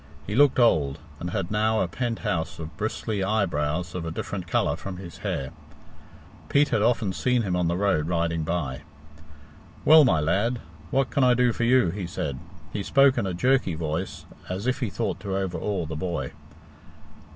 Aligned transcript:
He 0.25 0.33
looked 0.33 0.57
old, 0.57 0.97
and 1.19 1.29
had 1.29 1.51
now 1.51 1.79
a 1.81 1.87
pent 1.87 2.17
house 2.25 2.57
of 2.57 2.75
bristly 2.75 3.23
eyebrows 3.23 3.93
of 3.93 4.03
a 4.03 4.09
different 4.09 4.47
colour 4.47 4.75
from 4.75 4.97
his 4.97 5.19
hair. 5.19 5.51
Pete 6.49 6.69
had 6.69 6.81
often 6.81 7.13
seen 7.13 7.43
him 7.43 7.55
on 7.55 7.67
the 7.67 7.77
road 7.77 8.07
riding 8.07 8.43
by. 8.43 8.81
"Well, 9.85 10.03
my 10.03 10.19
lad, 10.19 10.59
what 10.89 11.11
can 11.11 11.23
I 11.23 11.35
do 11.35 11.53
for 11.53 11.65
you?" 11.65 11.91
he 11.91 12.07
said. 12.07 12.39
He 12.73 12.81
spoke 12.81 13.15
in 13.15 13.27
a 13.27 13.35
jerky 13.35 13.75
voice, 13.75 14.25
as 14.49 14.65
if 14.65 14.79
he 14.79 14.89
thought 14.89 15.19
to 15.19 15.37
overawe 15.37 15.85
the 15.85 15.95
boy. 15.95 16.31